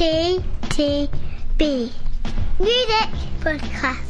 [0.00, 1.10] MTTB
[2.60, 4.04] Music Podcast.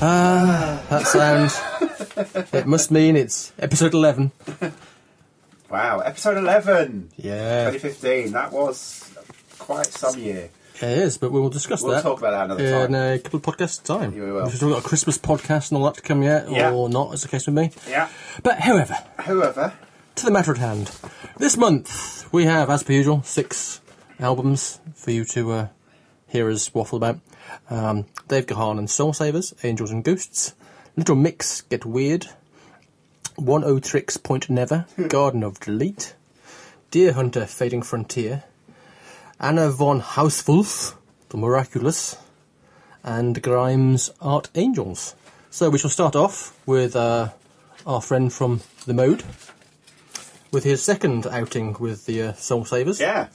[0.00, 1.50] Ah, that sound.
[2.54, 4.32] it must mean it's episode 11.
[5.74, 8.30] Wow, episode 11, Yeah, 2015.
[8.30, 9.10] That was
[9.58, 10.48] quite some year.
[10.76, 11.88] it is, but we'll discuss that.
[11.88, 12.94] We'll talk about that another time.
[12.94, 14.12] in a couple of podcasts' time.
[14.16, 14.44] Yeah, we will.
[14.44, 16.70] We've still got a Christmas podcast and all that to come yet, Yeah.
[16.70, 17.72] or not, as the case with me.
[17.88, 18.08] Yeah.
[18.44, 19.72] But however, However,
[20.14, 20.92] to the matter at hand.
[21.38, 23.80] This month, we have, as per usual, six
[24.20, 25.66] albums for you to uh,
[26.28, 27.18] hear us waffle about.
[27.68, 30.54] Um, Dave Gahan and Soul Savers, Angels and Ghosts,
[30.96, 32.28] Little Mix, Get Weird,
[33.36, 36.14] Oneohtrix Point Never, Garden of Delete,
[36.90, 38.44] Deerhunter Fading Frontier,
[39.40, 40.94] Anna von Hausswolff,
[41.30, 42.16] The Miraculous,
[43.02, 45.14] and Grimes Art Angels.
[45.50, 47.30] So we shall start off with uh,
[47.86, 49.24] our friend from The Mode,
[50.52, 53.28] with his second outing with the uh, Soul Savers, yeah.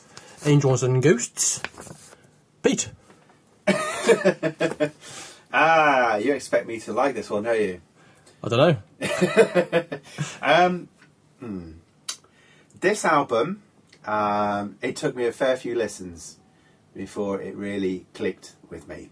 [0.46, 1.62] Angels and Ghosts.
[2.64, 2.90] Pete.
[5.52, 7.82] Ah, you expect me to like this one, don't you?
[8.44, 9.84] I don't know.
[10.42, 10.88] Um,
[11.40, 11.72] hmm.
[12.80, 13.62] This album,
[14.06, 16.38] um, it took me a fair few listens
[16.96, 19.10] before it really clicked with me.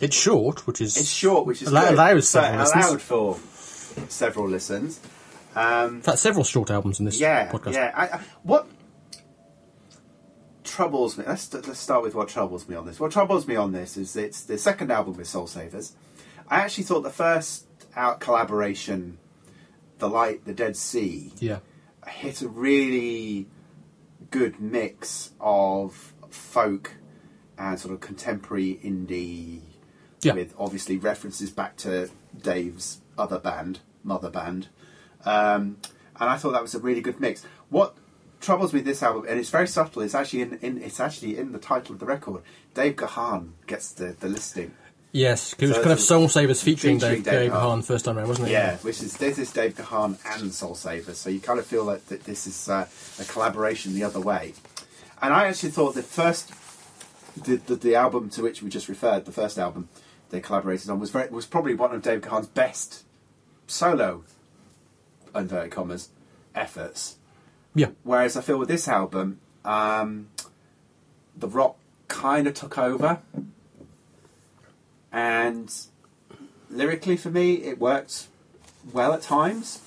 [0.00, 2.84] It's short, which is It's short, which is Allow- good, allows several listens.
[2.84, 3.38] allowed for
[4.08, 5.00] several listens.
[5.54, 7.74] Um, in fact several short albums in this yeah, podcast.
[7.74, 7.92] yeah.
[7.94, 8.66] I, I, what
[10.64, 11.24] troubles me?
[11.26, 12.98] Let's let's start with what troubles me on this.
[12.98, 15.92] What troubles me on this is it's the second album with Soul Savers.
[16.48, 17.66] I actually thought the first
[17.96, 19.18] out collaboration,
[19.98, 21.58] The Light, The Dead See, Yeah.
[22.06, 23.46] hit a really
[24.30, 26.94] good mix of folk
[27.56, 29.60] and sort of contemporary indie
[30.22, 30.34] Yeah.
[30.34, 34.68] with obviously references back to Dave's other band, Mother Band.
[35.24, 35.78] Um,
[36.20, 37.44] and I thought that was a really good mix.
[37.70, 37.96] What
[38.40, 41.52] troubles me this album, and it's very subtle, it's actually in, in it's actually in
[41.52, 42.42] the title of the record.
[42.74, 44.74] Dave Gahan gets the, the listing.
[45.14, 47.52] Yes, 'cause it was kind of Soul Savers featuring, featuring Dave, Dave Dave.
[47.52, 48.50] Hahn first time around, wasn't it?
[48.50, 51.84] Yeah, which is this is Dave Gahan and Soul Savers, so you kind of feel
[51.84, 52.86] like that this is uh,
[53.20, 54.54] a collaboration the other way.
[55.22, 56.50] And I actually thought the first,
[57.36, 59.88] the, the the album to which we just referred, the first album
[60.30, 63.04] they collaborated on was very, was probably one of Dave Gahan's best
[63.68, 64.24] solo,
[65.32, 66.08] inverted commas,
[66.56, 67.18] efforts.
[67.72, 67.90] Yeah.
[68.02, 70.26] Whereas I feel with this album, um,
[71.36, 71.76] the rock
[72.08, 73.20] kind of took over,
[75.14, 75.72] and
[76.68, 78.26] lyrically for me, it worked
[78.92, 79.80] well at times,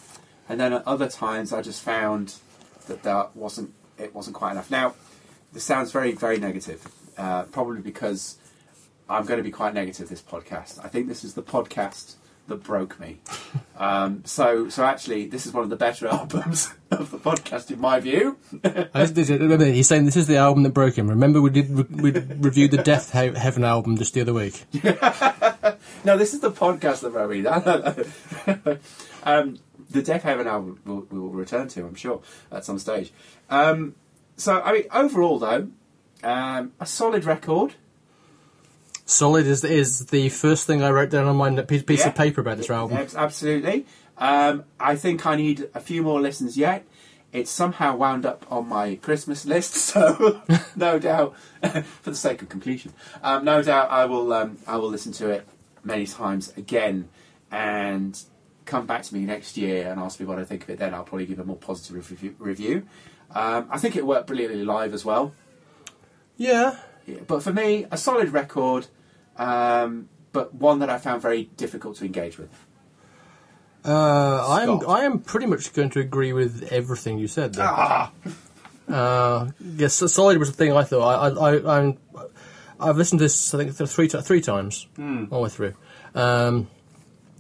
[0.48, 2.36] and then at other times, I just found
[2.88, 4.72] that that wasn't it wasn't quite enough.
[4.72, 4.96] Now,
[5.52, 6.88] this sounds very very negative,
[7.18, 8.38] uh, probably because
[9.10, 10.84] I'm going to be quite negative this podcast.
[10.84, 12.16] I think this is the podcast
[12.48, 13.20] that broke me.
[13.80, 17.80] Um, so so actually, this is one of the better albums of the podcast in
[17.80, 18.40] my view.
[18.64, 21.08] And this- this- remember, he's saying this is the album that broke him.
[21.08, 21.70] Remember, we did
[22.02, 24.64] we reviewed the Death He- Heaven album just the other week.
[26.04, 27.46] No, this is the podcast that wrote me
[29.24, 29.58] um,
[29.90, 32.22] the Deafheaven album we'll, we will return to, I'm sure,
[32.52, 33.12] at some stage.
[33.50, 33.96] Um,
[34.38, 35.70] so, I mean, overall, though,
[36.24, 37.76] um, a solid record.
[39.10, 42.10] Solid is is the first thing I wrote down on my piece, piece Yeah.
[42.10, 42.98] of paper about this album.
[43.16, 43.86] Absolutely.
[44.18, 46.86] Um, I think I need a few more listens yet.
[47.32, 50.42] It's somehow wound up on my Christmas list, so
[50.76, 51.36] no doubt,
[52.02, 52.92] for the sake of completion,
[53.24, 54.34] um, no doubt I will.
[54.34, 55.48] Um, I will listen to it
[55.86, 57.08] many times again,
[57.50, 58.22] and
[58.66, 60.80] come back to me next year and ask me what I think of it.
[60.80, 62.36] Then I'll probably give a more positive review.
[62.40, 62.84] review.
[63.34, 65.34] Um, I think it worked brilliantly live as well.
[66.36, 66.76] Yeah,
[67.06, 68.88] Yeah, but for me, a solid record,
[69.38, 72.50] um, but one that I found very difficult to engage with.
[73.86, 77.54] uh, I'm I am pretty much going to agree with everything you said.
[77.54, 77.66] There.
[77.68, 78.12] Ah,
[78.90, 81.02] Uh, yes, so Solid was the thing I thought.
[81.04, 81.98] I, I, I, I'm,
[82.80, 85.74] I've listened to this, I think, three, three times all the way through.
[86.16, 86.68] Um,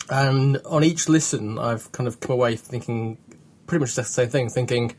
[0.10, 3.18] and on each listen, I've kind of come away thinking
[3.66, 4.96] pretty much the same thing, thinking,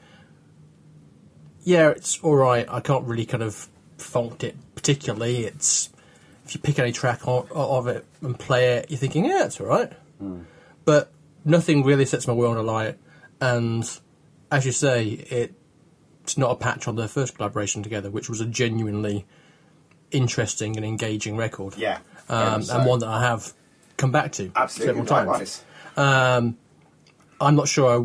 [1.63, 2.67] yeah, it's all right.
[2.69, 3.69] I can't really kind of
[3.99, 5.45] fault it particularly.
[5.45, 5.91] It's
[6.49, 9.61] if you pick any track o- of it and play it, you're thinking, yeah, it's
[9.61, 9.93] all right.
[10.87, 11.13] But
[11.45, 12.97] nothing really sets my world alight.
[13.41, 13.89] And
[14.51, 15.55] as you say, it
[16.23, 19.27] it's not a patch on their first collaboration together, which was a genuinely
[20.11, 21.77] interesting and engaging record.
[21.77, 21.99] Yeah,
[22.29, 22.77] um, so.
[22.77, 23.53] and one that I have
[23.97, 25.63] come back to absolutely several times.
[25.97, 26.57] Um,
[27.41, 28.05] I'm not sure I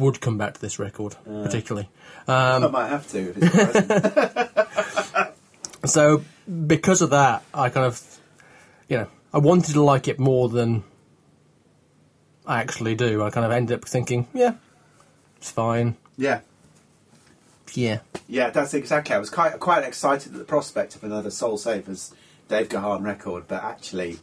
[0.00, 1.88] would come back to this record particularly.
[2.26, 3.30] I might have to.
[3.30, 5.34] If it's present.
[5.84, 6.24] So
[6.66, 8.18] because of that, I kind of,
[8.88, 10.84] you know, I wanted to like it more than
[12.46, 13.22] I actually do.
[13.22, 14.54] I kind of ended up thinking, yeah,
[15.36, 15.96] it's fine.
[16.16, 16.40] yeah.
[17.72, 18.00] Yeah.
[18.28, 19.16] Yeah, that's exactly.
[19.16, 22.14] I was quite quite excited at the prospect of another Soul Savers
[22.48, 24.18] Dave Gahan record, but actually,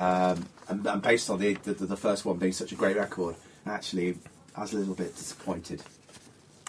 [0.00, 3.36] um, and, and based on the, the the first one being such a great record,
[3.66, 4.18] actually,
[4.56, 5.80] I was a little bit disappointed.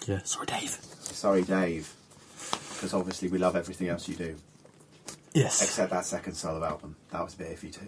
[0.05, 0.19] Yeah.
[0.23, 0.77] Sorry, Dave.
[0.99, 1.91] Sorry, Dave,
[2.75, 4.35] because obviously we love everything else you do,
[5.33, 5.61] Yes.
[5.61, 6.95] except that second solo album.
[7.11, 7.85] That was a bit iffy too.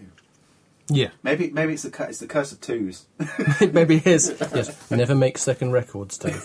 [0.88, 1.08] Yeah.
[1.22, 3.06] Maybe maybe it's the cu- it's the curse of twos.
[3.60, 4.28] Maybe it is.
[4.54, 4.90] Yes.
[4.90, 6.42] Never make second records, Dave.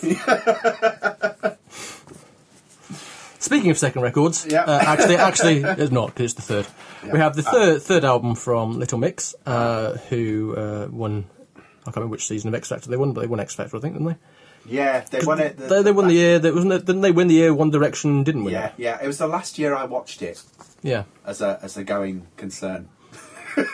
[3.40, 4.62] Speaking of second records, Yeah.
[4.64, 6.66] uh, actually, actually, it's not because it's the third.
[7.12, 11.24] We have the third third album from Little Mix, uh, who uh, won.
[11.56, 13.76] I can't remember which season of X Factor they won, but they won X Factor,
[13.76, 14.16] I think, didn't they?
[14.68, 15.56] Yeah, they won it.
[15.56, 16.84] they, they won the year that wasn't it?
[16.84, 18.52] Didn't they win the year One Direction didn't win?
[18.52, 18.74] Yeah, it?
[18.76, 18.98] yeah.
[19.02, 20.42] It was the last year I watched it
[20.82, 21.04] yeah.
[21.24, 22.88] as a as a going concern.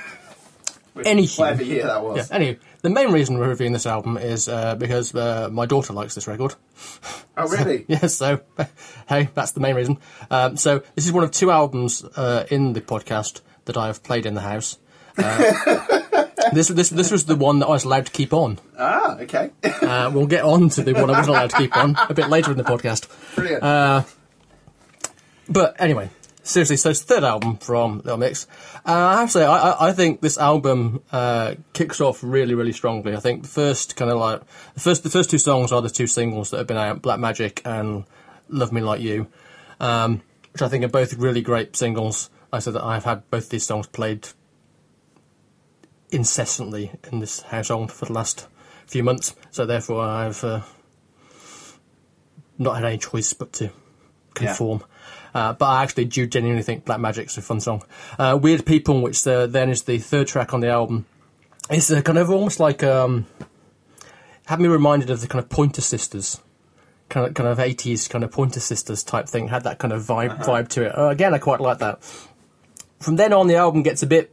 [0.96, 1.38] Anywho.
[1.40, 2.30] whatever year that was.
[2.30, 2.36] Yeah.
[2.36, 6.14] Anyway, the main reason we're reviewing this album is uh, because uh, my daughter likes
[6.14, 6.54] this record.
[7.36, 7.84] Oh really?
[7.88, 8.40] Yeah, so
[9.08, 9.98] hey, that's the main reason.
[10.30, 14.02] Um, so this is one of two albums uh, in the podcast that I have
[14.04, 14.78] played in the house.
[16.54, 18.58] This this this was the one that I was allowed to keep on.
[18.78, 19.50] Ah, okay.
[19.62, 22.28] Uh, we'll get on to the one I wasn't allowed to keep on a bit
[22.28, 23.08] later in the podcast.
[23.34, 23.62] Brilliant.
[23.62, 24.02] Uh,
[25.48, 26.08] But anyway,
[26.42, 28.46] seriously, so it's the third album from Little Mix.
[28.86, 32.54] Uh, I have to say, I, I, I think this album uh, kicks off really,
[32.54, 33.14] really strongly.
[33.14, 34.40] I think the first kind of like
[34.74, 37.18] the first the first two songs are the two singles that have been out, Black
[37.20, 38.04] Magic and
[38.48, 39.26] Love Me Like You,
[39.80, 40.22] um,
[40.52, 42.30] which I think are both really great singles.
[42.52, 44.28] I said that I've had both these songs played
[46.14, 48.46] incessantly in this household for the last
[48.86, 50.62] few months, so therefore I've uh,
[52.58, 53.70] not had any choice but to
[54.34, 54.84] conform.
[55.34, 57.82] Uh, but I actually do genuinely think Black Magic's a fun song.
[58.18, 61.06] Uh, Weird People, which uh, then is the third track on the album,
[61.70, 63.26] is uh, kind of almost like um,
[64.46, 66.40] had me reminded of the kind of Pointer Sisters.
[67.10, 70.02] Kind of, kind of 80s kind of Pointer Sisters type thing had that kind of
[70.02, 70.96] vibe vibe to it.
[70.96, 72.02] Uh, again, I quite like that.
[73.00, 74.32] From then on, the album gets a bit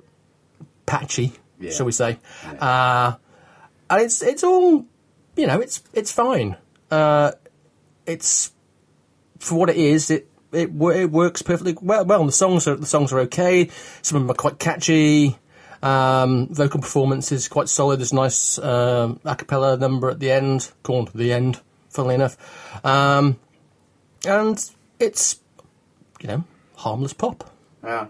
[0.86, 1.72] patchy, Yeah.
[1.72, 2.18] shall we say?
[2.60, 3.16] Uh,
[3.90, 4.86] and it's it's all
[5.36, 6.58] you know, it's it's fine.
[6.90, 7.32] Uh,
[8.06, 8.52] it's
[9.40, 10.12] for what it is.
[10.12, 12.06] It it, it works perfectly well.
[12.06, 13.70] Well, the songs are the songs are okay.
[14.02, 15.38] Some of them are quite catchy.
[15.82, 18.00] Um, vocal performance is quite solid.
[18.00, 21.60] There's a nice um, a cappella number at the end, called the end.
[21.90, 23.38] Funnily enough, um,
[24.26, 24.64] and
[25.00, 25.40] it's
[26.22, 26.44] you know
[26.78, 27.50] harmless pop.
[27.84, 28.08] Yeah.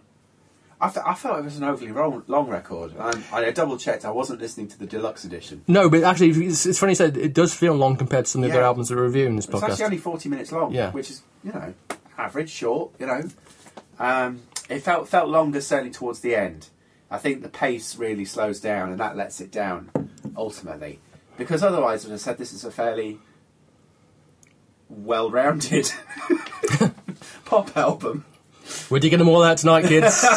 [0.83, 2.93] I, fe- I felt it was an overly long, long record.
[2.97, 4.03] I double checked.
[4.03, 5.63] I wasn't listening to the deluxe edition.
[5.67, 8.43] No, but actually, it's, it's funny you said it does feel long compared to some
[8.43, 9.69] of the other albums that we're reviewing in this It's podcast.
[9.69, 10.91] actually only forty minutes long, Yeah.
[10.91, 11.73] which is you know
[12.17, 12.91] average, short.
[12.99, 13.21] You know,
[13.99, 16.69] um, it felt felt longer certainly towards the end.
[17.11, 19.91] I think the pace really slows down, and that lets it down
[20.35, 20.99] ultimately.
[21.37, 23.19] Because otherwise, as I said, this is a fairly
[24.89, 25.91] well-rounded
[27.45, 28.25] pop album.
[28.89, 30.23] We're digging them all out tonight, kids.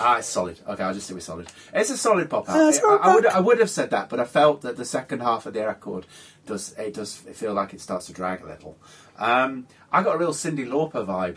[0.00, 0.58] Ah, it's solid.
[0.66, 1.46] Okay, I'll just stick with solid.
[1.72, 2.68] It's a solid pop Yeah, album.
[2.70, 3.26] it's I, I would.
[3.26, 6.04] I would have said that, but I felt that the second half of the record
[6.46, 8.76] does it does feel like it starts to drag a little.
[9.18, 11.36] Um, I got a real Cindy Lauper vibe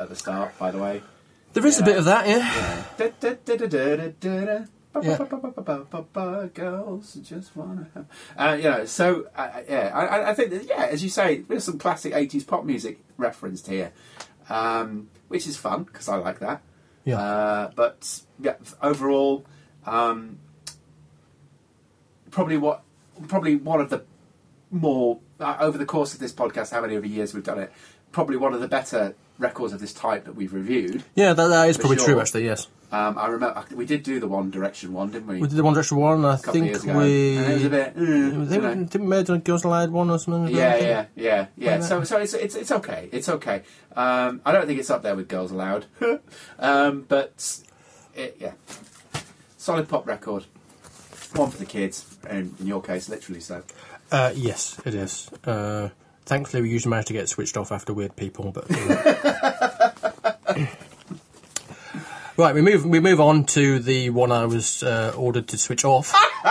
[0.00, 1.02] at the start, by the way.
[1.52, 2.84] there is a bit of that, yeah.
[2.98, 4.64] Da-da-da-da-da-da-da.
[6.54, 8.06] Girls just wanna have,
[8.36, 8.84] uh, you know.
[8.86, 12.12] So uh, yeah, I- I, I think that, yeah, as you say, there's some classic
[12.12, 13.92] '80s pop music referenced here,
[14.48, 16.62] um, which is fun because I like that.
[17.04, 17.18] Yeah.
[17.18, 19.44] Uh, but yeah, overall,
[19.86, 20.38] um,
[22.30, 22.82] probably what
[23.28, 24.04] probably one of the
[24.70, 27.58] more uh, over the course of this podcast, how many of the years we've done
[27.58, 27.72] it,
[28.12, 31.02] probably one of the better records of this type that we've reviewed.
[31.14, 32.06] Yeah, that, that is probably sure.
[32.06, 32.68] true, actually, yes.
[32.94, 35.40] Um, I remember we did do the One Direction one, didn't we?
[35.40, 37.36] We did the One Direction one, I think we.
[37.36, 40.10] And it was a bit, uh, I think we didn't we do Girls Aloud one
[40.10, 40.54] or something.
[40.54, 41.72] Yeah, yeah, yeah, yeah.
[41.72, 42.06] Like So, that.
[42.06, 43.08] so it's it's it's okay.
[43.10, 43.62] It's okay.
[43.96, 45.86] Um, I don't think it's up there with Girls Aloud,
[46.60, 47.62] um, but
[48.14, 48.52] it, yeah,
[49.56, 50.44] solid pop record.
[51.34, 53.64] One for the kids, and in your case, literally so.
[54.12, 55.28] Uh, yes, it is.
[55.44, 55.88] Uh,
[56.26, 58.70] thankfully, we usually manage to get switched off after Weird People, but.
[58.70, 60.66] know.
[62.36, 65.84] right, we move we move on to the one I was uh, ordered to switch
[65.84, 66.12] off.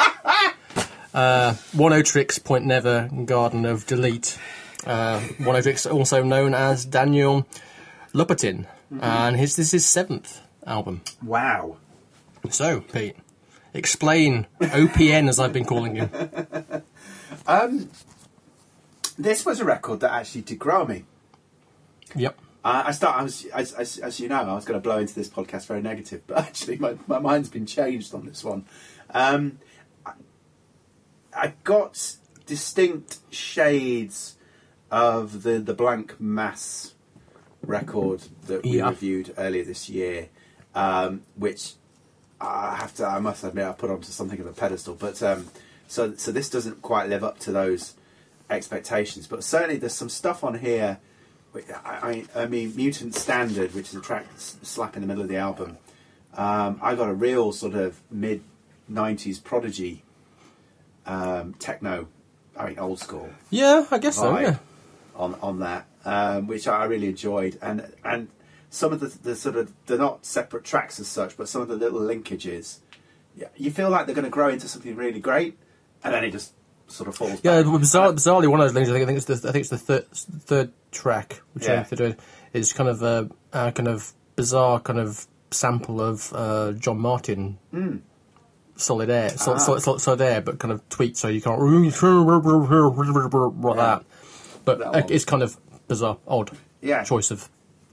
[1.14, 4.38] uh, Oneohtrix Point Never Garden of Delete.
[4.86, 7.48] Uh, Oneohtrix, also known as Daniel
[8.14, 8.66] Lopatin,
[9.02, 11.02] and his this is his seventh album.
[11.24, 11.78] Wow.
[12.50, 13.16] So, Pete,
[13.74, 16.10] explain OPN as I've been calling you.
[17.46, 17.90] Um,
[19.18, 21.04] this was a record that actually did grow me.
[22.16, 22.40] Yep.
[22.64, 23.20] Uh, I start.
[23.20, 25.66] I was, as, as, as you know, I was going to blow into this podcast
[25.68, 28.66] very negative, but actually, my, my mind's been changed on this one.
[29.10, 29.60] Um,
[30.06, 30.14] I,
[31.36, 32.16] I got
[32.46, 34.38] distinct shades
[34.92, 36.94] of the the Blanck Mass
[37.62, 38.90] record that we Yeah.
[38.90, 40.30] reviewed earlier this year,
[40.76, 41.74] um, which
[42.40, 43.06] I have to.
[43.06, 44.96] I must admit, I put onto something of a pedestal.
[44.96, 45.48] But um,
[45.88, 47.96] so so this doesn't quite live up to those
[48.50, 49.28] expectations.
[49.28, 51.00] But certainly, there's some stuff on here.
[51.56, 55.30] I, I, I mean, Mutant Standard, which is a track slap in the middle of
[55.30, 55.78] the album.
[56.36, 58.42] Um, I got a real sort of mid
[58.92, 60.04] '90s prodigy
[61.06, 62.08] um, techno.
[62.58, 64.38] I mean, old school Yeah, I guess so.
[64.38, 64.58] Yeah.
[65.16, 68.30] on on that, um, which I really enjoyed, and and
[68.70, 71.68] some of the, the sort of they're not separate tracks as such, but some of
[71.68, 72.80] the little linkages,
[73.36, 75.58] yeah, you feel like they're going to grow into something really great,
[76.04, 76.54] and then it just
[76.88, 77.40] sort of falls.
[77.44, 78.90] Yeah, bizarre, bizarrely, one of those things.
[78.90, 81.80] I think, I think it's the I think it's the third third track, which Yeah.
[81.80, 82.20] I think they're doing,
[82.54, 87.58] is kind of a, a kind of bizarre kind of sample of uh, John Martyn.
[88.76, 89.58] Solid air, Ah.
[89.58, 89.82] solid,
[90.22, 91.70] air, but kind of tweaked so you can't like
[93.78, 94.04] that.
[94.66, 96.50] But That it's kind of bizarre, odd
[96.82, 97.04] Yeah.
[97.04, 97.50] choice of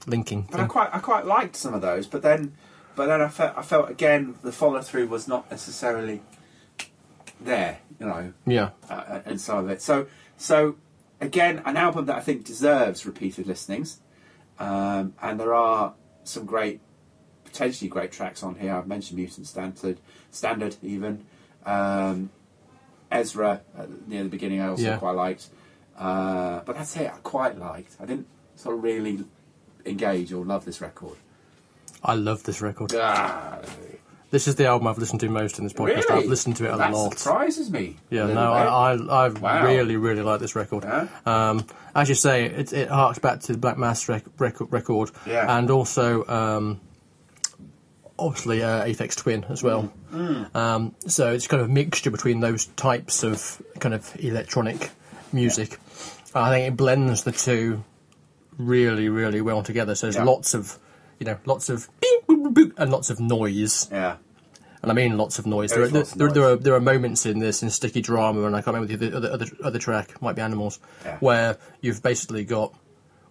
[0.07, 0.47] linking.
[0.49, 2.53] But I quite I quite liked some of those, but then
[2.95, 6.23] but then I felt I felt again the follow through was not necessarily
[7.43, 8.33] there, you know.
[8.45, 9.81] Yeah, uh, and some of it.
[9.81, 10.07] So,
[10.37, 10.75] so
[11.19, 13.99] again, an album that I think deserves repeated listenings,
[14.59, 15.93] um, and there are
[16.23, 16.79] some great,
[17.45, 18.75] potentially great tracks on here.
[18.75, 19.99] I've mentioned Mutant Standard,
[20.31, 21.25] Standard even.
[21.65, 22.29] Um,
[23.11, 24.97] Ezra at, near the beginning, I also Yeah.
[24.97, 25.49] quite liked,
[25.97, 27.11] uh, but that's it.
[27.13, 27.97] I quite liked.
[27.99, 29.25] I didn't sort of really
[29.85, 31.17] engage or love this record.
[32.03, 32.93] I love this record.
[32.95, 33.59] Ah,
[34.31, 36.07] This is the album I've listened to most in this podcast.
[36.09, 36.23] really?
[36.23, 37.19] I've listened to it a that lot.
[37.19, 37.97] surprises me.
[38.09, 38.53] Yeah, no.
[38.53, 39.65] I, I, I Wow.
[39.65, 40.85] really, really like this record.
[40.85, 41.07] Yeah?
[41.25, 45.11] Um, as you say, it, it harks back to the Black Mass rec- record, record
[45.27, 45.57] Yeah.
[45.57, 46.79] and also um,
[48.17, 49.91] obviously uh, Aphex Twin as well.
[50.13, 50.55] Mm.
[50.55, 54.91] Um, so it's kind of a mixture between those types of kind of electronic
[55.33, 55.77] music.
[56.33, 57.83] I think it blends the two
[58.57, 59.93] really, really well together.
[59.95, 60.23] So there's Yeah.
[60.23, 60.77] lots of,
[61.19, 61.89] you know, lots of
[62.53, 64.17] boop, and lots of noise yeah.
[64.81, 65.69] and I mean lots of noise.
[65.71, 66.33] There There, is there, there, noise.
[66.35, 69.15] there are there are moments in this in Sticky Drama, and I can't remember the
[69.17, 71.17] other other, other track, might be Animals, Yeah.
[71.19, 72.73] where you've basically got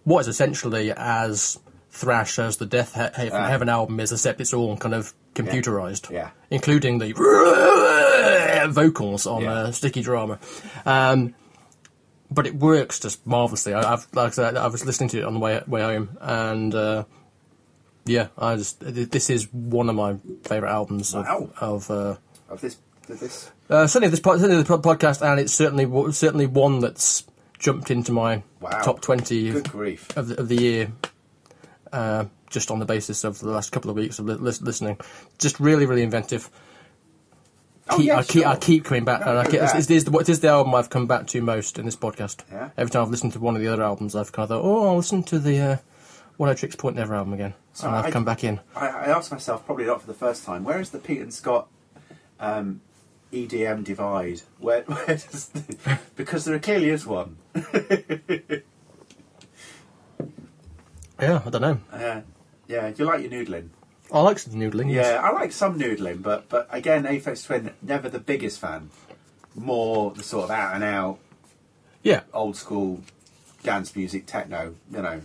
[0.03, 1.59] what is essentially as
[1.91, 3.47] thrash as the Death he- he- Ah.
[3.47, 6.29] Heaven album is, except it's all kind of computerized, Yeah.
[6.49, 7.11] including the
[8.69, 9.53] vocals on Yeah.
[9.53, 10.39] uh, Sticky Drama.
[10.85, 11.35] Um,
[12.29, 13.73] but it works just marvelously.
[13.73, 16.17] I, I've like I said, I was listening to it on the way way home,
[16.21, 17.03] and uh,
[18.05, 21.49] yeah, I just this is one of my favorite albums Wow.
[21.59, 22.15] of, of uh,
[22.49, 22.77] Of this,
[23.09, 23.51] of this.
[23.69, 27.23] uh, certainly this po- certainly the podcast, and it's certainly w- certainly one that's
[27.59, 28.69] jumped into my Wow.
[28.81, 30.15] top twenty Good grief.
[30.17, 30.91] of the, of the year.
[31.91, 34.97] Uh, just on the basis of the last couple of weeks of li- listening,
[35.39, 36.49] just really, really inventive.
[37.89, 39.75] Oh, Keep- yeah, I keep, I keep coming back, and I keep, that.
[39.75, 42.43] it's, the, it is the album I've come back to most in this podcast.
[42.51, 42.69] Yeah.
[42.77, 44.87] Every time I've listened to one of the other albums, I've kind of thought, oh,
[44.87, 45.77] I'll listen to the uh,
[46.55, 48.59] Tricks Point Never album again, So I've I- come back in.
[48.75, 51.33] I, I asked myself, probably not for the first time, where is the Pete and
[51.33, 51.67] Scott
[52.39, 52.81] um,
[53.31, 54.41] EDM divide?
[54.59, 57.37] Where, where does the, because there clearly is one.
[61.19, 61.79] Yeah, I don't know.
[61.91, 62.21] Uh,
[62.67, 63.69] yeah, do you like your noodling.
[64.11, 64.91] I like some noodling.
[64.91, 65.05] yes.
[65.05, 68.89] Yeah, I like some noodling, but but again, Aphex Twin, never the biggest fan.
[69.53, 71.19] More the sort of out and out,
[72.01, 72.21] yeah.
[72.33, 73.01] old school
[73.61, 74.73] dance music, techno.
[74.91, 75.21] You know,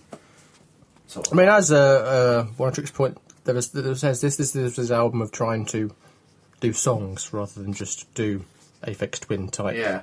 [1.06, 1.32] sort of.
[1.32, 4.90] I mean, as a uh, Oneohtrix Point, there was there says this this is his
[4.92, 5.94] album of trying to
[6.60, 8.44] do songs rather than just do
[8.82, 10.02] a Aphex Twin type yeah,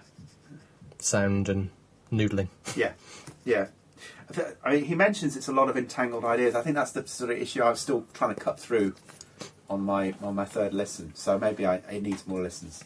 [0.99, 1.69] sound and
[2.11, 2.49] noodling.
[2.75, 2.93] yeah,
[3.45, 3.67] yeah.
[4.65, 6.55] I mean, he mentions it's a lot of entangled ideas.
[6.55, 8.95] I think that's the sort of issue I'm still trying to cut through
[9.69, 11.13] on my on my third listen.
[11.15, 12.83] So maybe I, it needs more listens.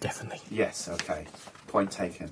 [0.00, 0.40] Definitely.
[0.50, 1.26] Yes, okay.
[1.68, 2.30] Point taken.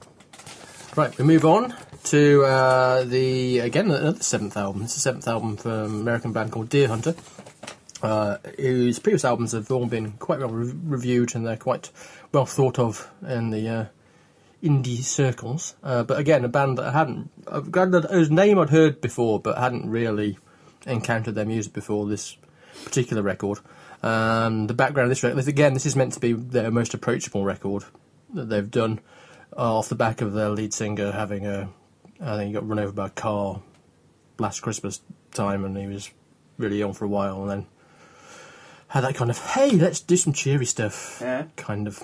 [0.95, 4.83] Right, we move on to uh, the again another seventh album.
[4.83, 7.17] It's the seventh album from an American band called Deerhunter,
[8.03, 11.91] uh, whose previous albums have all been quite well re- reviewed and they're quite
[12.31, 13.85] well thought of in the uh,
[14.63, 15.77] indie circles.
[15.83, 19.41] Uh, but again, a band that I hadn't, a that- whose name I'd heard before,
[19.41, 20.39] but hadn't really
[20.87, 22.37] encountered their music before this
[22.85, 23.61] particular record.
[24.03, 27.45] Um, the background of this record, again, this is meant to be their most approachable
[27.47, 27.85] record
[28.35, 29.01] that they've done
[29.57, 31.69] uh, off the back of their lead singer having a,
[32.21, 33.61] I think he got run over by a car
[34.39, 35.01] last Christmas
[35.35, 36.11] time, and he was
[36.59, 37.67] really ill for a while, and then
[38.89, 41.45] had that kind of hey, let's do some cheery stuff Yeah.
[41.57, 42.03] kind of.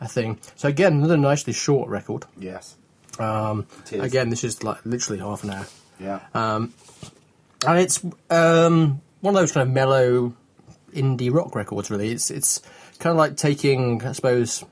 [0.00, 0.38] a thing.
[0.54, 2.24] So again, another nicely short record.
[2.38, 2.76] Yes.
[3.18, 5.66] Um, again, this is like literally half an hour,
[5.98, 6.20] Yeah.
[6.34, 6.72] and
[7.80, 10.34] it's um, one of those kind of mellow
[10.94, 11.90] indie rock records.
[11.90, 12.62] Really, it's it's
[13.00, 14.64] kind of like taking, I suppose,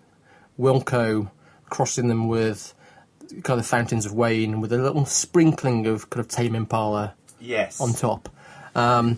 [0.60, 1.28] Wilco,
[1.68, 2.74] crossing them with
[3.42, 7.80] kind of Fountains of Wayne, with a little sprinkling of kind of Tame Impala yes.
[7.80, 8.28] on top.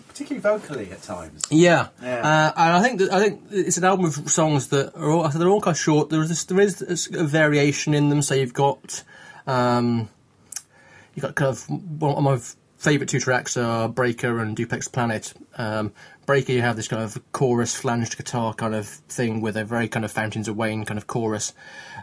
[0.07, 1.43] Particularly vocally at times.
[1.51, 2.19] Yeah, Yeah.
[2.19, 5.27] Uh, and I think that, I think it's an album of songs that are all,
[5.27, 6.09] they're all kind of short.
[6.09, 8.21] There is this, there is a variation in them.
[8.21, 9.03] So you've got
[9.45, 10.07] um,
[11.13, 12.39] you've got kind of one of my
[12.79, 15.33] favourite two tracks are Breaker and Duplex Planet.
[15.57, 15.91] Um,
[16.25, 19.87] Breaker, you have this kind of chorus flanged guitar kind of thing with a very
[19.89, 21.53] kind of Fountains of Wayne kind of chorus,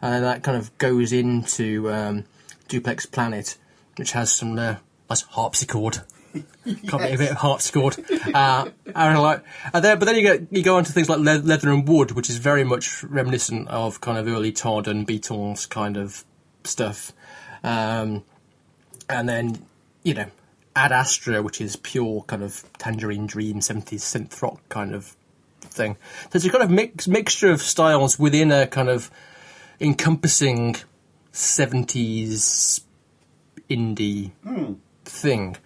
[0.03, 2.25] and then that kind of goes into um,
[2.69, 3.57] Duplex Planet,
[3.97, 4.77] which has some uh,
[5.09, 6.01] nice harpsichord.
[6.35, 7.97] Can't be a bit of harpsichord.
[8.35, 9.43] Uh, and like,
[9.73, 11.89] and then, but then you get you go on to things like le- leather and
[11.89, 16.25] wood, which is very much reminiscent of kind of early Todd and Beatles kind of
[16.65, 17.15] stuff.
[17.65, 18.25] Um,
[19.09, 19.65] and then
[20.03, 20.27] you know,
[20.77, 25.17] Ad Astra, which is pure kind of Tangerine Dream seventies synth rock kind of
[25.63, 25.97] thing.
[26.31, 29.11] So it's a kind of mix mixture of styles within a kind of
[29.81, 30.77] encompassing
[31.33, 32.83] seventies
[33.71, 34.75] indie hmm.
[35.05, 35.57] thing.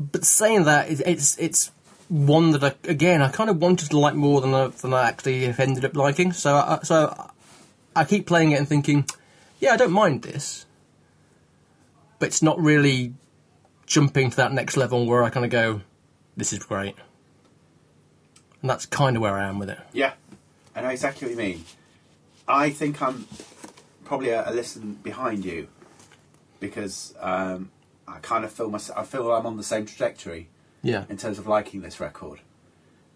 [0.00, 1.70] But saying that, it- it's it's
[2.08, 5.08] one that I, again I kind of wanted to like more than I, than I
[5.08, 6.32] actually have ended up liking.
[6.32, 7.30] So I, so
[7.94, 9.06] I keep playing it and thinking,
[9.60, 10.66] yeah, I don't mind this,
[12.18, 13.14] but it's not really
[13.88, 15.80] jumping to that next level where I kind of go,
[16.36, 16.94] this is great,
[18.60, 19.78] and that's kind of where I am with it.
[19.92, 20.12] Yeah,
[20.76, 21.64] I know exactly what you mean.
[22.46, 23.26] I think I'm
[24.04, 25.68] probably a, a listen behind you
[26.60, 27.70] because um,
[28.06, 28.98] I kind of feel myself.
[28.98, 30.48] I feel I'm on the same trajectory
[30.82, 32.40] Yeah, in terms of liking this record.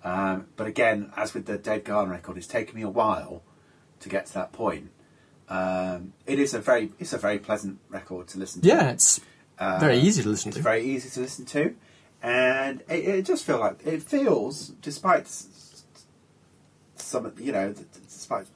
[0.05, 3.43] Um, but again, as with the Dave Gahan record, it's taken me a while
[4.00, 4.91] to get to that point.
[5.49, 8.69] Um, it is a very, it's a very pleasant record to listen to.
[8.69, 9.21] yeah, it's
[9.59, 10.63] Uh, very easy to listen It's to.
[10.63, 11.75] very easy to listen to,
[12.23, 15.29] and it, it just feels like it feels, despite
[16.97, 17.75] some, of- you know,
[18.09, 18.47] despite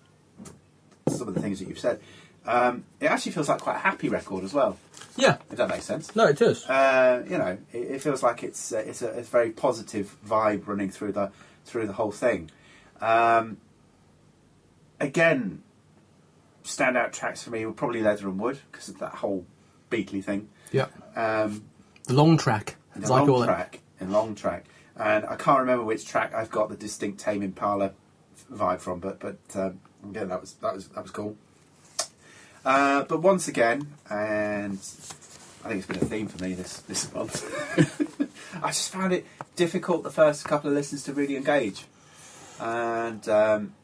[1.09, 2.01] some of the things that you've said,
[2.47, 4.79] um, it actually feels like quite a happy record as well.
[5.17, 6.15] yeah, If that makes sense.
[6.17, 6.65] no, it does.
[6.67, 10.17] Uh, you know, it, it feels like it's uh, it's a it's a very positive
[10.27, 11.31] vibe running through the
[11.65, 12.51] through the whole thing.
[13.01, 13.59] Um,
[15.01, 15.63] again,
[16.65, 19.45] standout tracks for me were probably Leather and Wood because of that whole
[19.91, 20.49] Beatley thing.
[20.73, 21.65] Yeah, Um,
[22.05, 24.65] the long track, in as a I long track, in long track,
[24.97, 27.93] and I can't remember which track I've got the distinct Tame Impala
[28.53, 31.37] vibe from, but but um, again that was that was that was cool.
[32.65, 34.73] Uh, but once again, and
[35.65, 37.45] I think it's been a theme for me this this month.
[38.63, 39.25] I just found it
[39.55, 41.85] difficult the first couple of listens to really engage,
[42.61, 43.75] and um,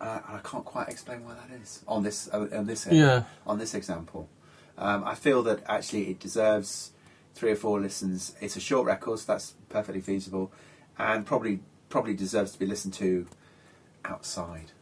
[0.00, 3.24] uh, I can't quite explain why that is on this uh, on this Yeah.
[3.46, 4.28] on this example.
[4.78, 6.90] Um, I feel that actually it deserves
[7.34, 8.34] three or four listens.
[8.40, 10.52] It's a short record, so that's perfectly feasible,
[10.98, 13.26] and probably probably deserves to be listened to
[14.04, 14.72] outside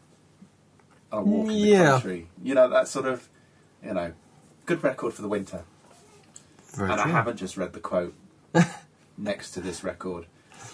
[1.12, 1.90] on a walk in the Yeah.
[1.92, 2.28] country.
[2.42, 3.28] You know that sort of,
[3.84, 4.12] you know,
[4.66, 5.64] good record for the winter.
[6.72, 8.14] Very and I haven't just read the quote
[9.18, 10.26] next to this record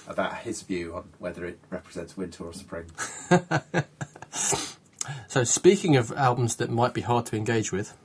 [0.07, 2.87] about his view on whether it represents winter or spring.
[5.29, 7.97] So, speaking of albums that might be hard to engage with,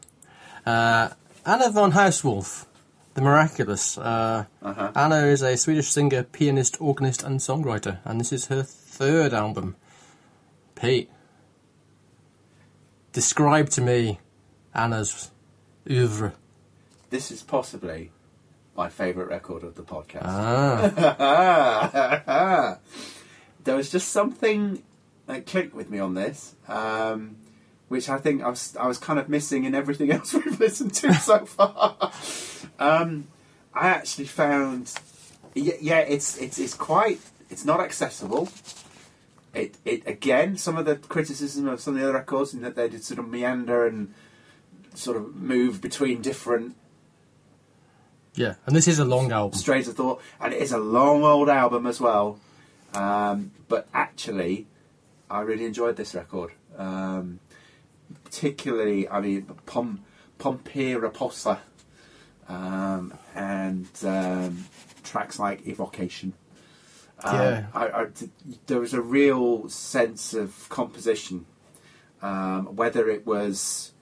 [0.66, 1.10] uh,
[1.46, 2.66] Anna von Hausswolff,
[3.14, 3.98] The Miraculous.
[3.98, 4.92] Uh, Uh-huh.
[4.96, 9.76] Anna is a Swedish singer, pianist, organist, and songwriter, and this is her third album.
[10.76, 11.10] Pete,
[13.14, 14.20] describe to me
[14.74, 15.32] Anna's
[15.90, 16.34] oeuvre.
[17.10, 18.12] This is possibly
[18.76, 20.24] my favourite record of the podcast.
[20.26, 20.80] Ah,
[23.64, 24.84] there was just something
[25.28, 27.38] that clicked with me on this, um,
[27.88, 30.94] which I think I was I was kind of missing in everything else we've listened
[30.96, 32.12] to so far.
[32.80, 33.28] um,
[33.74, 34.94] I actually found,
[35.54, 37.20] yeah, yeah, it's it's it's quite
[37.50, 38.50] it's not accessible.
[39.54, 42.76] It it again some of the criticism of some of the other records in that
[42.76, 44.14] they did sort of meander and
[44.94, 46.76] sort of move between different
[48.36, 49.58] yeah, and this is a long album.
[49.58, 52.38] Strains of Thought, and it is a long old album as well.
[52.94, 54.68] Um, but actually,
[55.30, 56.52] I really enjoyed this record.
[56.78, 57.40] Um,
[58.40, 60.02] particularly, I mean, Pom-
[60.40, 61.60] Pomperipossa
[62.50, 64.66] um, and um,
[65.04, 66.34] tracks like Evocation.
[67.24, 67.66] Um, Yeah.
[67.74, 68.08] I, I,
[68.68, 71.46] there was a real sense of composition,
[72.22, 73.94] um, whether it was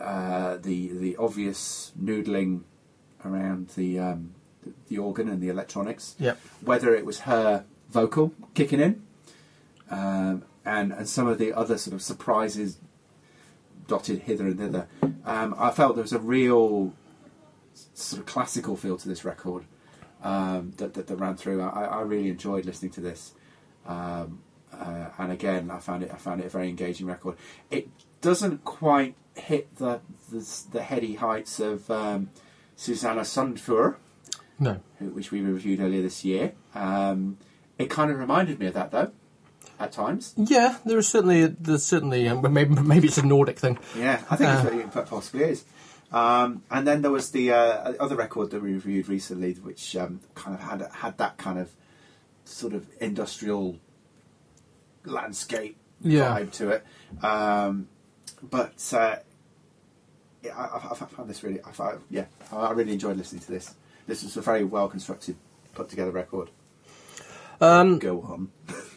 [0.00, 2.62] uh, the the obvious noodling
[3.24, 4.34] around the um,
[4.88, 6.38] the organ and the electronics, Yep.
[6.62, 9.02] whether it was her vocal kicking in,
[9.90, 12.78] um, and and some of the other sort of surprises
[13.88, 14.86] dotted hither and thither.
[15.24, 16.94] Um, I felt there was a real
[17.94, 19.64] sort of classical feel to this record
[20.22, 21.60] um, that, that that ran through.
[21.62, 23.34] I, I really enjoyed listening to this.
[23.86, 24.40] Um,
[24.72, 26.10] uh, and again, I found it.
[26.12, 27.36] I found it a very engaging record.
[27.70, 27.88] It
[28.20, 32.30] doesn't quite hit the the, the heady heights of um,
[32.76, 33.96] Susanne Sundfør,
[34.58, 34.80] No.
[35.00, 36.52] which we reviewed earlier this year.
[36.74, 37.38] Um,
[37.78, 39.12] it kind of reminded me of that, though,
[39.80, 40.34] at times.
[40.36, 43.78] Yeah, there is certainly there's certainly um, maybe maybe it's a Nordic thing.
[43.96, 44.68] Yeah, I think Uh.
[44.72, 45.64] it's, it possibly is.
[46.10, 50.20] Um, and then there was the uh, other record that we reviewed recently, which um,
[50.34, 51.70] kind of had had that kind of
[52.46, 53.78] sort of industrial
[55.04, 56.38] landscape Yeah.
[56.38, 56.84] vibe to it.
[57.22, 57.88] Um,
[58.42, 59.16] but uh,
[60.42, 63.50] yeah, I, I, I found this really, I found, yeah, I really enjoyed listening to
[63.52, 63.74] this.
[64.06, 65.36] This was a very well constructed,
[65.74, 66.48] put together record.
[67.60, 68.50] Um, Go on.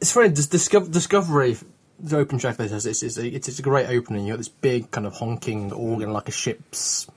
[0.00, 0.28] it's funny.
[0.28, 1.56] Dis- Discover, Discovery,
[1.98, 4.26] the open track this has, it's, it's, a, it's, it's a great opening.
[4.26, 7.08] You got this big kind of honking organ like a ship's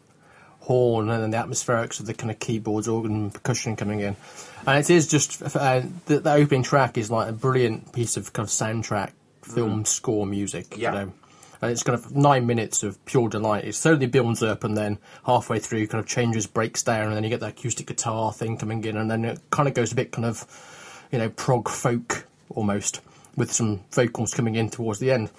[0.61, 4.15] horn, and then the atmospherics of the kind of keyboards, organ, percussion coming in,
[4.67, 8.31] and it is just uh, the, the opening track is like a brilliant piece of
[8.33, 9.11] kind of soundtrack
[9.41, 10.77] film score music.
[10.77, 10.93] Yeah.
[10.93, 11.13] You know?
[11.61, 13.65] And it's kind of nine minutes of pure delight.
[13.65, 17.23] It slowly builds up, and then halfway through, kind of changes, breaks down, and then
[17.23, 19.95] you get the acoustic guitar thing coming in, and then it kind of goes a
[19.95, 20.45] bit kind of,
[21.11, 23.01] you know, prog folk almost,
[23.35, 25.29] with some vocals coming in towards the end.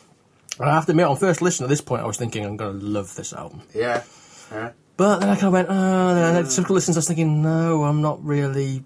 [0.58, 2.56] And I have to admit, on first listen at this point, I was thinking I'm
[2.56, 3.62] going to love this album.
[3.74, 4.02] Yeah.
[4.50, 4.72] yeah.
[4.96, 7.42] But then I kind of went, oh, and then at typical listens, I was thinking,
[7.42, 8.84] no, I'm not really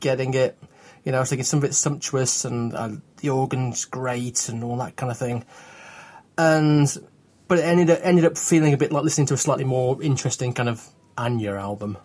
[0.00, 0.58] getting it.
[1.04, 4.64] You know, I was thinking some of it's sumptuous and uh, the organ's great and
[4.64, 5.44] all that kind of thing.
[6.36, 6.88] And,
[7.46, 10.02] but it ended up, ended up feeling a bit like listening to a slightly more
[10.02, 10.84] interesting kind of
[11.16, 11.98] Enya album.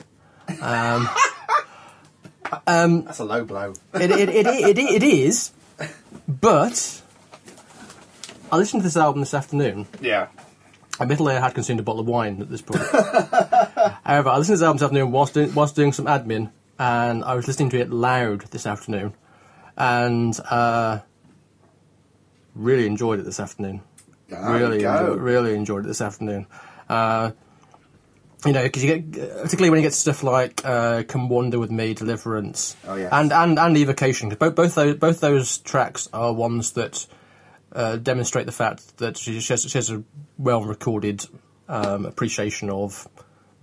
[2.65, 3.73] That's a low blow.
[3.93, 5.51] It, it, it, it, it is,
[6.27, 7.01] but
[8.51, 10.27] I listened to this album this afternoon Yeah.
[10.99, 12.81] Admittedly, I had consumed a bottle of wine at this point.
[14.05, 17.23] However, I listened to this album this afternoon whilst doing, whilst doing some admin, and
[17.23, 19.13] I was listening to it loud this afternoon,
[19.75, 20.99] and uh,
[22.53, 23.81] really enjoyed it this afternoon.
[24.29, 24.97] There really, you go.
[24.97, 26.47] enjoyed, really enjoyed it this afternoon.
[26.87, 27.31] Uh,
[28.45, 31.71] you know, because you get, particularly when you get stuff like uh, "Come Wander with
[31.71, 33.09] Me," "Deliverance," Oh, yes.
[33.11, 37.05] and and and "Evocation," because both both those both those tracks are ones that
[37.73, 40.03] uh, demonstrate the fact that she, she, has, she has a
[40.37, 41.25] well recorded
[41.67, 43.07] um, appreciation of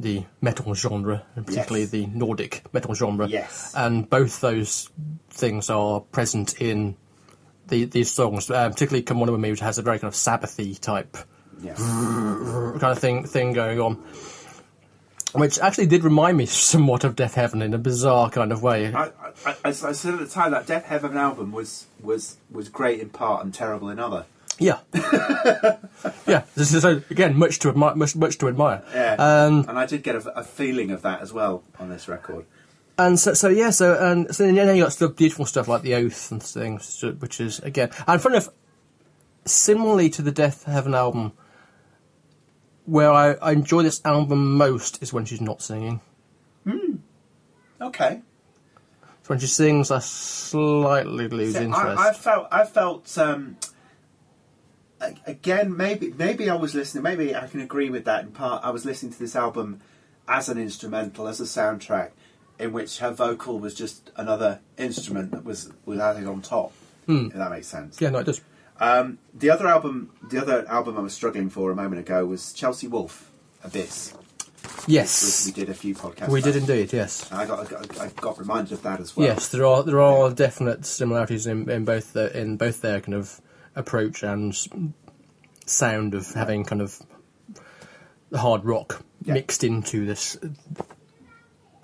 [0.01, 1.91] the metal genre, and particularly Yes.
[1.91, 3.29] the Nordic metal genre.
[3.29, 3.73] Yes.
[3.77, 4.91] And both those
[5.31, 6.97] things are present in
[7.69, 10.15] the, these songs, uh, particularly "Come Wander With Me," which has a very kind of
[10.15, 11.17] Sabbathy type
[11.63, 11.75] Yeah.
[11.75, 14.03] kind of thing thing going on.
[15.33, 18.93] Which actually did remind me somewhat of Deafheaven in a bizarre kind of way.
[18.95, 19.11] I,
[19.47, 23.45] I, I, said at the time that Deafheaven album was, was, was great in part
[23.45, 24.27] and terrible in other.
[24.59, 24.79] Yeah,
[26.27, 26.45] yeah.
[26.55, 27.97] This is again much to admire.
[27.97, 28.83] Much, much to admire.
[28.93, 29.15] Yeah.
[29.15, 32.45] Um, and I did get a, a feeling of that as well on this record.
[32.99, 33.71] and so, so yeah.
[33.71, 37.41] So and so then you got stuff, beautiful stuff like the Oath and things, which
[37.41, 38.51] is again and kind of
[39.45, 41.33] similarly to the Deafheaven album.
[42.85, 46.01] Where I, I enjoy this album most is when she's not singing.
[47.81, 48.23] Okay.
[49.23, 52.01] So when she sings, I slightly lose See, interest.
[52.01, 53.57] I, I felt, I felt, um,
[55.27, 57.03] again, maybe, maybe I was listening.
[57.03, 58.65] Maybe I can agree with that in part.
[58.65, 59.81] I was listening to this album
[60.27, 62.11] as an instrumental, as a soundtrack,
[62.59, 66.73] in which her vocal was just another instrument that was was added on top.
[67.09, 68.01] If that makes sense.
[68.01, 68.41] yeah, no, it does.
[68.83, 72.53] Um, the other album, the other album I was struggling for a moment ago was
[72.53, 73.31] Chelsea Wolfe,
[73.63, 74.15] Abyss.
[74.87, 76.29] Yes, we did a few podcasts.
[76.29, 76.93] we did indeed.
[76.93, 77.31] Yes.
[77.33, 79.27] I got, I got, I got reminded of that as well.
[79.27, 83.15] Yes, there are there are definite similarities in, in both the, in both their kind
[83.15, 83.41] of
[83.77, 84.57] approach and
[85.67, 87.01] sound of having kind of
[88.35, 89.35] hard rock Yeah.
[89.35, 90.37] mixed into this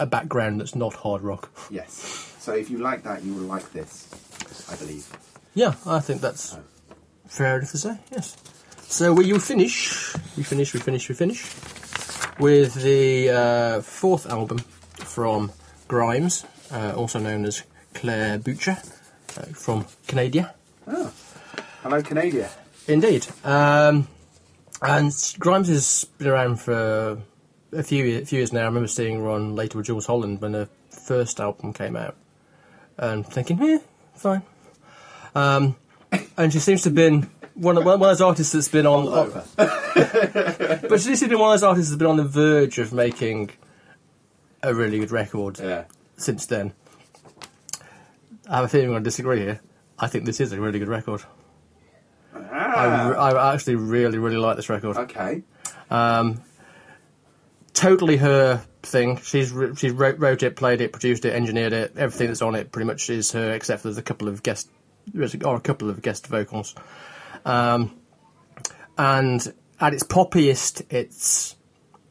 [0.00, 1.50] a background that's not hard rock.
[1.70, 2.32] Yes.
[2.40, 4.08] So if you like that, you will like this,
[4.70, 5.06] I believe.
[5.54, 6.56] Yeah, I think that's
[7.28, 7.98] fair enough to say.
[8.10, 8.36] Yes.
[8.88, 11.44] So we you finish, we finish, we finish, we finish
[12.38, 14.58] with the uh, fourth album
[14.94, 15.52] from
[15.88, 17.62] Grimes, uh, also known as
[17.94, 18.78] Claire Boucher,
[19.36, 20.54] uh, from Canada.
[20.86, 21.12] Oh.
[21.82, 22.50] Hello, Canada.
[22.86, 23.26] Indeed.
[23.44, 24.08] Um,
[24.80, 27.18] and Grimes has been around for
[27.72, 28.62] a few a few years now.
[28.62, 32.16] I remember seeing her on later with Jools Holland when her first album came out,
[32.96, 33.78] and thinking, eh,
[34.14, 34.42] fine.
[35.34, 35.76] Um,
[36.36, 39.06] and she seems to have been one of, one of those artists that's been on,
[39.56, 42.92] but she seems to be one of those artists that's been on the verge of
[42.92, 43.50] making
[44.62, 45.84] a really good record Yeah.
[46.16, 46.72] since then.
[48.48, 49.60] I have a feeling I disagree here.
[49.98, 51.22] I think this is a really good record.
[52.34, 54.96] I, Ah, re- I actually really, really like this record.
[54.96, 55.42] okay.
[55.90, 56.40] Um,
[57.74, 59.16] totally her thing.
[59.18, 61.94] She's wr- she wrote, wrote it, played it, produced it, engineered it.
[61.96, 64.70] Everything that's on it pretty much is her, except for there's a couple of guest
[65.44, 66.74] or a couple of guest vocals.
[67.44, 67.96] Um,
[68.96, 71.56] and at its poppiest, it's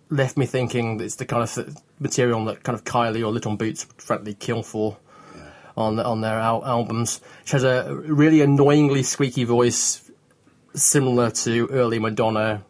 [0.10, 1.67] left me thinking it's the kind of th-
[1.99, 4.97] material that kind of Kylie or Little Boots would frankly kill for
[5.75, 7.21] on on their al- albums.
[7.45, 10.10] She has a really annoyingly squeaky voice,
[10.73, 12.63] similar to early Madonna,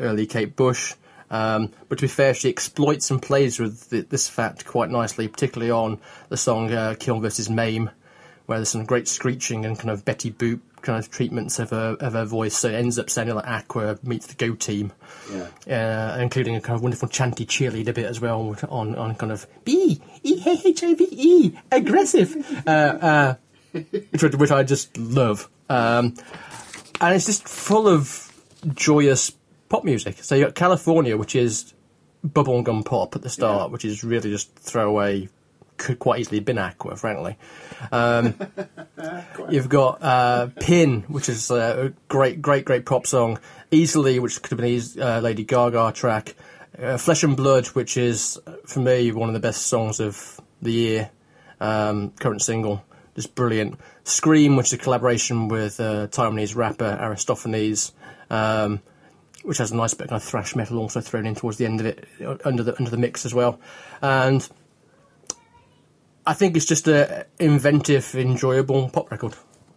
[0.00, 0.94] early Kate Bush.
[1.30, 5.28] Um, but to be fair, she exploits and plays with th- this fact quite nicely,
[5.28, 7.50] particularly on the song uh, "Kill vs.
[7.50, 7.90] Maim,"
[8.48, 11.96] where there's some great screeching and kind of Betty Boop kind of treatments of her
[12.00, 12.56] of her voice.
[12.56, 14.92] So it ends up sounding like Aqua meets the Go Team
[15.66, 16.14] Yeah.
[16.16, 19.46] uh, including a kind of wonderful chanty cheerleader bit as well on, on kind of
[19.64, 22.34] B E H I V E aggressive,
[22.66, 23.34] uh, uh,
[23.72, 26.14] which, I- which I just love, um,
[27.02, 28.32] and it's just full of
[28.74, 29.30] joyous
[29.68, 30.22] pop music.
[30.24, 31.74] So you've got California, which is
[32.26, 33.72] bubblegum pop at the start, Yeah.
[33.72, 35.28] which is really just throwaway.
[35.78, 37.36] Could quite easily have been Aqua, frankly.
[37.90, 38.34] Um,
[39.50, 43.38] You've got uh, Pin, which is uh, a great, great, great pop song.
[43.70, 46.34] Easily, which could have been a uh, Lady Gaga track.
[46.80, 50.40] Uh, Flesh and Blood, which is uh, for me one of the best songs of
[50.62, 51.10] the year.
[51.60, 52.84] Um, current single,
[53.16, 53.80] just brilliant.
[54.04, 57.92] Scream, which is a collaboration with uh, Taiwanese rapper Aristophanes,
[58.30, 58.80] um,
[59.42, 61.64] which has a nice bit of kind of thrash metal also thrown in towards the
[61.64, 63.58] end of it, uh, under the under the mix as well.
[64.00, 64.48] And
[66.28, 69.34] I think it's just a inventive, enjoyable pop record.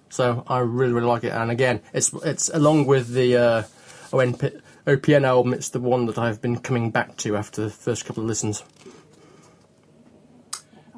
[0.10, 1.32] So I really, really like it.
[1.32, 3.64] And again, it's it's along with the uh,
[4.12, 5.54] ONP, OPN album.
[5.54, 8.66] It's the one that I've been coming back to after the first couple of listens.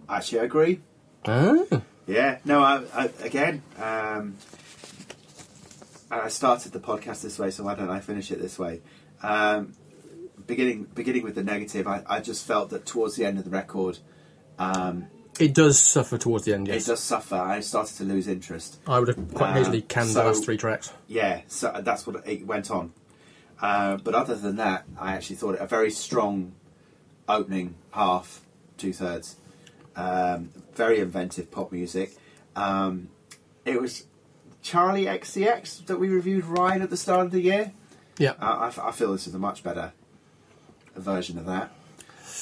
[0.09, 0.81] I actually, I agree.
[1.27, 4.35] Ah, Yeah, no, I, I, again, um,
[6.09, 8.81] I started the podcast this way, so why don't I finish it this way?
[9.21, 9.73] Um,
[10.47, 13.51] beginning beginning with the negative, I, I just felt that towards the end of the
[13.51, 13.99] record,
[14.57, 15.07] um,
[15.39, 16.67] it does suffer towards the end.
[16.67, 17.35] Yes, it does suffer.
[17.35, 18.79] I started to lose interest.
[18.87, 20.91] I would have quite Uh, easily canned so- the last three tracks.
[21.07, 22.93] Yeah, so that's what it went on.
[23.61, 26.53] Uh, but other than that, I actually thought it a very strong
[27.29, 28.41] opening half,
[28.77, 29.37] two thirds.
[29.95, 32.15] Um, very inventive pop music.
[32.55, 33.09] Um,
[33.65, 34.05] it was
[34.63, 37.73] Charli XCX that we reviewed Ryan at the start of the year.
[38.17, 39.93] Yeah, Uh, I, f- I feel this is a much better
[40.95, 41.71] version of that.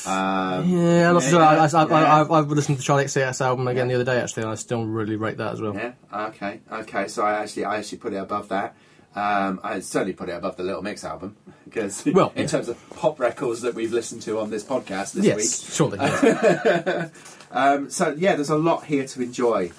[0.07, 1.11] Um, yeah.
[1.11, 2.23] Also, I, I, I, yeah.
[2.23, 3.97] I, I've listened to Charli XCX album again Yeah.
[3.97, 5.73] the other day actually, and I still really rate that as well.
[5.75, 5.93] Yeah.
[6.13, 6.61] Okay.
[6.71, 7.07] Okay.
[7.07, 8.75] So I actually, I actually put it above that.
[9.13, 12.47] Um, I certainly put it above the Little Mix album because, Well, in yeah.
[12.47, 15.75] terms of pop records that we've listened to on this podcast this Yes, week.
[15.75, 15.97] surely.
[15.99, 17.09] yeah.
[17.53, 19.71] Um, so yeah, there's a lot here to enjoy,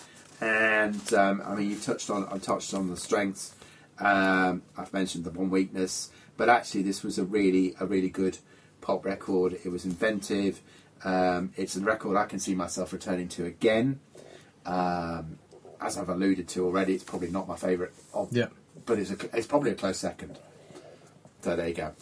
[0.42, 3.54] and um, I mean, you touched on, I touched on the strengths.
[3.98, 8.36] Um, I've mentioned the one weakness, but actually, this was a really, a really good
[8.82, 9.54] pop record.
[9.64, 10.60] It was inventive.
[11.04, 14.00] Um, it's a record I can see myself returning to again.
[14.66, 15.38] Um,
[15.80, 17.92] as I've alluded to already, it's probably not my favourite.
[18.12, 18.46] Of, Yeah.
[18.86, 20.38] but it's a, it's probably a close second.
[21.40, 21.92] So there you go.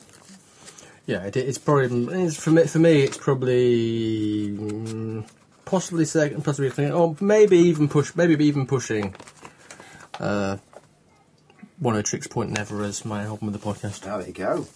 [1.07, 2.65] Yeah, it, it's probably it's, for me.
[2.67, 5.27] For me, it's probably mm,
[5.65, 9.15] possibly second, possibly third, or maybe even push, maybe even pushing.
[10.19, 10.59] Uh,
[11.83, 14.01] Oneohtrix Point Never as my album of the podcast.
[14.01, 14.67] There you go.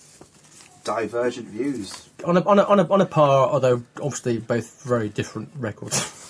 [0.85, 2.09] Divergent views.
[2.25, 6.21] On a, on a on a on a par, although obviously both very different records.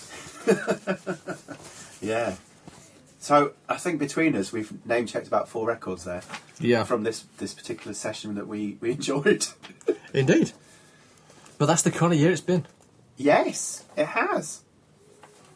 [2.00, 2.34] Yeah.
[3.18, 6.20] So I think between us, we've name checked about four records there
[6.60, 9.46] yeah, from this this particular session that we we enjoyed.
[10.12, 10.52] indeed.
[11.56, 12.66] But that's the kind of year it's been.
[13.16, 14.60] yes, it has.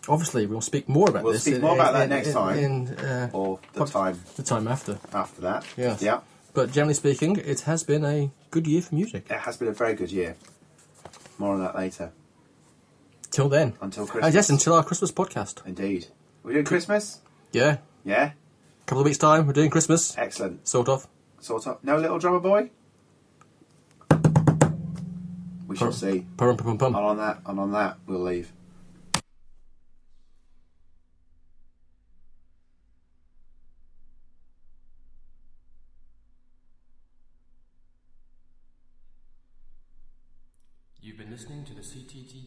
[0.08, 1.24] Obviously, we'll speak more about this.
[1.24, 1.42] We'll this.
[1.42, 2.58] speak in- more about in- that next in- time.
[2.58, 4.98] in, uh, Or the time the time after.
[5.12, 5.66] after that.
[5.76, 6.00] Yes.
[6.00, 6.20] Yeah.
[6.54, 9.26] But generally speaking, it has been a good year for music.
[9.30, 10.37] It has been a very good year.
[11.38, 12.12] More on that later.
[13.30, 13.74] Till then.
[13.80, 14.34] Until Uh, Christmas.
[14.34, 15.64] yes, until our Christmas podcast.
[15.66, 16.06] Indeed.
[16.42, 17.20] We're doing Christmas.
[17.52, 17.78] Yeah.
[18.04, 18.32] Yeah.
[18.87, 20.16] couple of weeks' time, we're doing Christmas.
[20.16, 20.66] Excellent.
[20.66, 21.06] Sort of.
[21.40, 21.82] Sort of.
[21.84, 22.70] No little drummer boy.
[25.66, 26.24] We shall see.
[26.38, 26.94] Pum pum pum And pum.
[26.96, 28.50] on that, and on that, we'll leave.
[41.00, 42.44] You've been listening to the CTT